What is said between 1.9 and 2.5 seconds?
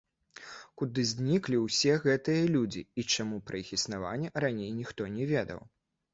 гэтыя